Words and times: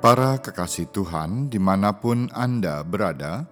Para 0.00 0.40
kekasih 0.40 0.88
Tuhan, 0.96 1.52
di 1.52 1.60
mana 1.60 1.92
pun 1.92 2.24
Anda 2.32 2.80
berada, 2.80 3.44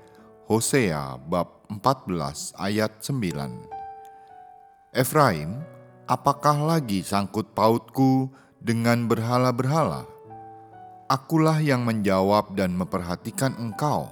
Hosea 0.49 1.21
bab 1.21 1.69
14 1.69 2.57
ayat 2.57 3.05
9. 3.05 4.97
Efraim, 4.97 5.61
apakah 6.09 6.65
lagi 6.65 7.05
sangkut 7.05 7.53
pautku 7.53 8.33
dengan 8.67 9.07
berhala-berhala. 9.07 10.11
Akulah 11.07 11.63
yang 11.63 11.87
menjawab 11.87 12.59
dan 12.59 12.75
memperhatikan 12.75 13.55
engkau. 13.63 14.11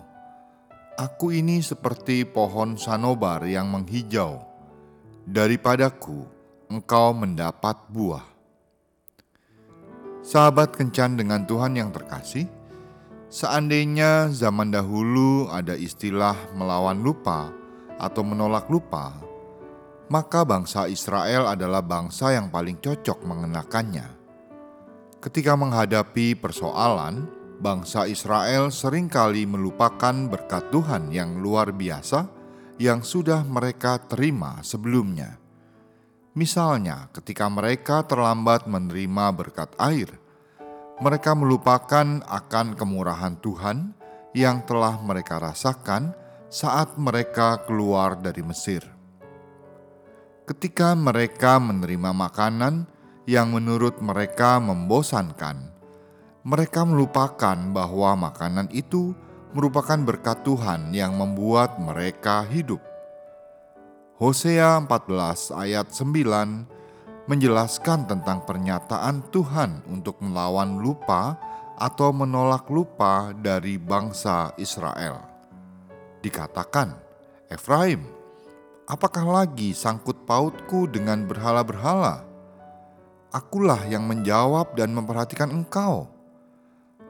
Aku 0.94 1.34
ini 1.34 1.58
seperti 1.58 2.22
pohon 2.22 2.78
sanobar 2.78 3.42
yang 3.50 3.66
menghijau. 3.66 4.46
Daripadaku 5.26 6.22
engkau 6.70 7.10
mendapat 7.10 7.74
buah. 7.90 8.22
Sahabat 10.22 10.78
kencan 10.78 11.18
dengan 11.18 11.42
Tuhan 11.50 11.74
yang 11.74 11.90
terkasih, 11.90 12.46
seandainya 13.26 14.30
zaman 14.30 14.70
dahulu 14.70 15.50
ada 15.50 15.74
istilah 15.74 16.38
melawan 16.54 17.02
lupa 17.02 17.50
atau 17.98 18.22
menolak 18.22 18.70
lupa, 18.70 19.18
maka 20.06 20.46
bangsa 20.46 20.86
Israel 20.86 21.50
adalah 21.50 21.82
bangsa 21.82 22.38
yang 22.38 22.54
paling 22.54 22.78
cocok 22.78 23.18
mengenakannya. 23.26 24.23
Ketika 25.24 25.56
menghadapi 25.56 26.36
persoalan, 26.36 27.24
bangsa 27.56 28.04
Israel 28.04 28.68
sering 28.68 29.08
kali 29.08 29.48
melupakan 29.48 30.12
berkat 30.28 30.68
Tuhan 30.68 31.08
yang 31.08 31.40
luar 31.40 31.72
biasa 31.72 32.28
yang 32.76 33.00
sudah 33.00 33.40
mereka 33.40 33.96
terima 34.04 34.60
sebelumnya. 34.60 35.40
Misalnya, 36.36 37.08
ketika 37.16 37.48
mereka 37.48 38.04
terlambat 38.04 38.68
menerima 38.68 39.32
berkat 39.32 39.72
air, 39.80 40.12
mereka 41.00 41.32
melupakan 41.32 42.20
akan 42.20 42.76
kemurahan 42.76 43.40
Tuhan 43.40 43.96
yang 44.36 44.60
telah 44.68 45.00
mereka 45.00 45.40
rasakan 45.40 46.12
saat 46.52 47.00
mereka 47.00 47.64
keluar 47.64 48.20
dari 48.20 48.44
Mesir. 48.44 48.84
Ketika 50.44 50.92
mereka 50.92 51.56
menerima 51.56 52.12
makanan, 52.12 52.93
yang 53.24 53.52
menurut 53.52 54.00
mereka 54.04 54.60
membosankan. 54.60 55.72
Mereka 56.44 56.84
melupakan 56.84 57.56
bahwa 57.72 58.28
makanan 58.28 58.68
itu 58.68 59.16
merupakan 59.56 59.96
berkat 59.96 60.44
Tuhan 60.44 60.92
yang 60.92 61.16
membuat 61.16 61.80
mereka 61.80 62.44
hidup. 62.44 62.82
Hosea 64.20 64.76
14 64.84 65.56
ayat 65.56 65.88
9 65.88 67.24
menjelaskan 67.24 68.04
tentang 68.04 68.44
pernyataan 68.44 69.24
Tuhan 69.32 69.88
untuk 69.88 70.20
melawan 70.20 70.76
lupa 70.84 71.40
atau 71.80 72.12
menolak 72.12 72.68
lupa 72.68 73.32
dari 73.32 73.80
bangsa 73.80 74.52
Israel. 74.60 75.24
Dikatakan, 76.20 76.94
Efraim, 77.48 78.04
apakah 78.84 79.24
lagi 79.24 79.72
sangkut 79.72 80.28
pautku 80.28 80.84
dengan 80.86 81.24
berhala-berhala? 81.24 82.33
Akulah 83.34 83.82
yang 83.90 84.06
menjawab 84.06 84.78
dan 84.78 84.94
memperhatikan 84.94 85.50
engkau. 85.50 86.06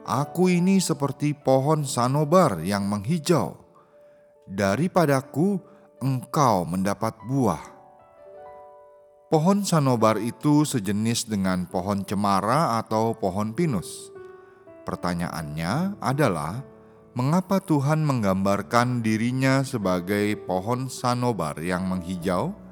Aku 0.01 0.49
ini 0.49 0.81
seperti 0.81 1.37
pohon 1.37 1.85
sanobar 1.85 2.65
yang 2.65 2.89
menghijau. 2.89 3.61
Daripadaku 4.49 5.61
engkau 6.01 6.65
mendapat 6.65 7.13
buah. 7.29 7.61
Pohon 9.29 9.65
sanobar 9.65 10.17
itu 10.21 10.65
sejenis 10.65 11.29
dengan 11.29 11.65
pohon 11.69 12.05
cemara 12.05 12.77
atau 12.81 13.17
pohon 13.17 13.53
pinus. 13.53 14.13
Pertanyaannya 14.85 15.97
adalah, 15.97 16.61
mengapa 17.17 17.57
Tuhan 17.57 18.05
menggambarkan 18.05 19.01
dirinya 19.01 19.65
sebagai 19.65 20.37
pohon 20.45 20.93
sanobar 20.93 21.57
yang 21.57 21.89
menghijau? 21.89 22.64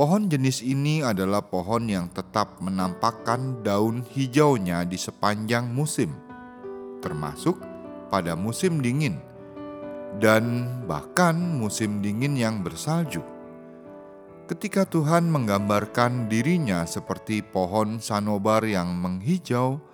Pohon 0.00 0.32
jenis 0.32 0.64
ini 0.64 1.04
adalah 1.04 1.44
pohon 1.44 1.84
yang 1.84 2.08
tetap 2.08 2.56
menampakkan 2.64 3.60
daun 3.60 4.00
hijaunya 4.00 4.88
di 4.88 4.96
sepanjang 4.96 5.68
musim, 5.68 6.16
termasuk 7.04 7.60
pada 8.08 8.32
musim 8.32 8.80
dingin 8.80 9.20
dan 10.16 10.64
bahkan 10.88 11.36
musim 11.36 12.00
dingin 12.00 12.32
yang 12.32 12.64
bersalju. 12.64 13.20
Ketika 14.48 14.88
Tuhan 14.88 15.28
menggambarkan 15.28 16.32
dirinya 16.32 16.88
seperti 16.88 17.44
pohon 17.44 18.00
sanobar 18.00 18.64
yang 18.64 18.96
menghijau, 18.96 19.84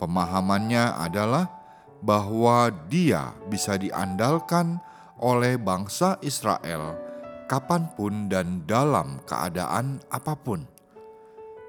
pemahamannya 0.00 1.04
adalah 1.04 1.52
bahwa 2.00 2.72
Dia 2.88 3.36
bisa 3.52 3.76
diandalkan 3.76 4.80
oleh 5.20 5.60
bangsa 5.60 6.16
Israel 6.24 7.09
kapan 7.50 7.90
pun 7.98 8.30
dan 8.30 8.62
dalam 8.62 9.18
keadaan 9.26 9.98
apa 10.06 10.38
pun. 10.38 10.62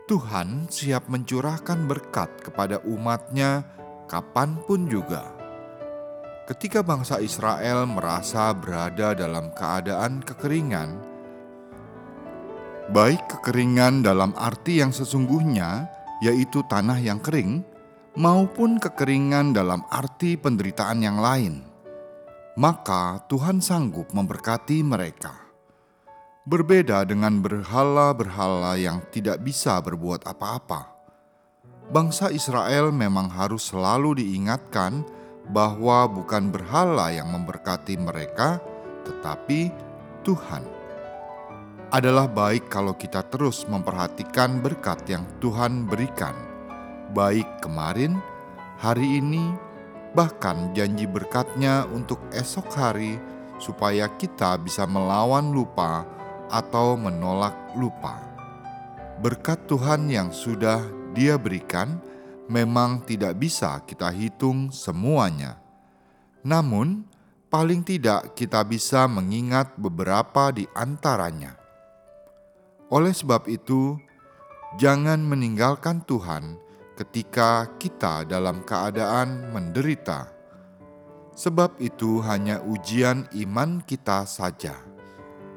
Tuhan 0.06 0.70
siap 0.70 1.10
mencurahkan 1.10 1.90
berkat 1.90 2.30
kepada 2.46 2.86
umatnya 2.86 3.66
kapan 4.06 4.62
pun 4.62 4.86
juga. 4.86 5.26
Ketika 6.46 6.86
bangsa 6.86 7.18
Israel 7.18 7.90
merasa 7.90 8.54
berada 8.54 9.18
dalam 9.18 9.50
keadaan 9.58 10.22
kekeringan, 10.22 11.02
baik 12.94 13.26
kekeringan 13.26 14.06
dalam 14.06 14.38
arti 14.38 14.86
yang 14.86 14.94
sesungguhnya, 14.94 15.90
yaitu 16.22 16.62
tanah 16.70 17.02
yang 17.02 17.18
kering, 17.18 17.66
maupun 18.20 18.78
kekeringan 18.78 19.58
dalam 19.58 19.82
arti 19.90 20.38
penderitaan 20.38 21.02
yang 21.02 21.18
lain, 21.18 21.66
maka 22.60 23.26
Tuhan 23.32 23.64
sanggup 23.64 24.14
memberkati 24.14 24.86
mereka. 24.86 25.51
Berbeda 26.42 27.06
dengan 27.06 27.38
berhala-berhala 27.38 28.74
yang 28.74 29.06
tidak 29.14 29.46
bisa 29.46 29.78
berbuat 29.78 30.26
apa-apa, 30.26 30.90
bangsa 31.94 32.34
Israel 32.34 32.90
memang 32.90 33.30
harus 33.30 33.70
selalu 33.70 34.18
diingatkan 34.18 35.06
bahwa 35.54 36.10
bukan 36.10 36.50
berhala 36.50 37.14
yang 37.14 37.30
memberkati 37.30 37.94
mereka, 37.94 38.58
tetapi 39.06 39.70
Tuhan. 40.26 40.66
Adalah 41.94 42.26
baik 42.26 42.74
kalau 42.74 42.98
kita 42.98 43.22
terus 43.30 43.70
memperhatikan 43.70 44.66
berkat 44.66 45.06
yang 45.06 45.22
Tuhan 45.46 45.86
berikan, 45.86 46.34
baik 47.14 47.62
kemarin, 47.62 48.18
hari 48.82 49.22
ini, 49.22 49.54
bahkan 50.18 50.74
janji 50.74 51.06
berkatnya 51.06 51.86
untuk 51.94 52.18
esok 52.34 52.66
hari, 52.74 53.22
supaya 53.62 54.10
kita 54.18 54.58
bisa 54.58 54.90
melawan 54.90 55.54
lupa 55.54 56.21
atau 56.52 57.00
menolak 57.00 57.56
lupa. 57.80 58.20
Berkat 59.24 59.66
Tuhan 59.72 60.12
yang 60.12 60.36
sudah 60.36 60.84
Dia 61.12 61.36
berikan 61.36 62.00
memang 62.52 63.04
tidak 63.08 63.40
bisa 63.40 63.80
kita 63.88 64.12
hitung 64.12 64.72
semuanya. 64.76 65.60
Namun, 66.44 67.08
paling 67.48 67.84
tidak 67.84 68.36
kita 68.36 68.64
bisa 68.68 69.08
mengingat 69.08 69.76
beberapa 69.80 70.52
di 70.52 70.68
antaranya. 70.76 71.56
Oleh 72.92 73.16
sebab 73.16 73.48
itu, 73.48 73.96
jangan 74.76 75.24
meninggalkan 75.24 76.04
Tuhan 76.04 76.60
ketika 77.00 77.72
kita 77.80 78.28
dalam 78.28 78.64
keadaan 78.68 79.52
menderita, 79.56 80.28
sebab 81.36 81.80
itu 81.80 82.20
hanya 82.24 82.60
ujian 82.68 83.28
iman 83.32 83.80
kita 83.84 84.28
saja 84.28 84.91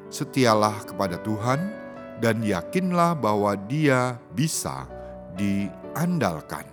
setialah 0.08 0.84
kepada 0.84 1.20
Tuhan 1.20 1.60
dan 2.18 2.40
yakinlah 2.40 3.16
bahwa 3.16 3.56
Dia 3.68 4.16
bisa 4.32 4.88
diandalkan. 5.36 6.66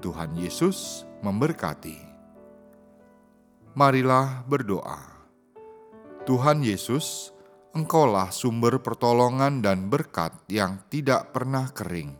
Tuhan 0.00 0.36
Yesus 0.38 1.02
memberkati. 1.20 1.98
Marilah 3.76 4.46
berdoa. 4.48 5.02
Tuhan 6.24 6.64
Yesus, 6.64 7.36
Engkaulah 7.76 8.32
sumber 8.32 8.80
pertolongan 8.80 9.60
dan 9.60 9.92
berkat 9.92 10.32
yang 10.48 10.80
tidak 10.88 11.28
pernah 11.36 11.68
kering. 11.68 12.16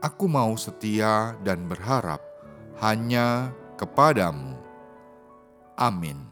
Aku 0.00 0.24
mau 0.32 0.56
setia 0.56 1.36
dan 1.44 1.68
berharap 1.68 2.24
hanya 2.80 3.52
kepadamu. 3.76 4.56
Amin. 5.76 6.31